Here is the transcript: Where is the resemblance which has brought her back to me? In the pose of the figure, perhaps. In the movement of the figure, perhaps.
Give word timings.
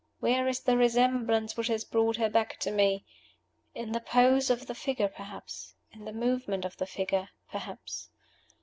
Where 0.19 0.47
is 0.47 0.61
the 0.61 0.77
resemblance 0.77 1.55
which 1.55 1.67
has 1.67 1.83
brought 1.85 2.15
her 2.17 2.27
back 2.27 2.57
to 2.61 2.71
me? 2.71 3.05
In 3.75 3.91
the 3.91 3.99
pose 3.99 4.49
of 4.49 4.65
the 4.65 4.73
figure, 4.73 5.07
perhaps. 5.09 5.75
In 5.91 6.05
the 6.05 6.11
movement 6.11 6.65
of 6.65 6.75
the 6.77 6.87
figure, 6.87 7.29
perhaps. 7.51 8.09